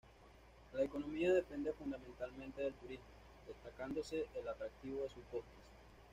La 0.73 0.81
economía 0.83 1.31
depende 1.31 1.73
fundamentalmente 1.73 2.63
del 2.63 2.73
turismo, 2.73 3.05
destacándose 3.45 4.25
el 4.33 4.47
atractivo 4.47 5.03
de 5.03 5.09
sus 5.11 5.23
bosques. 5.31 5.59